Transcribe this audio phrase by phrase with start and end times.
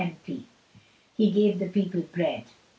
[0.03, 0.47] M.P.,
[1.15, 2.45] "HE GAVE THE PEOPLE BREAD."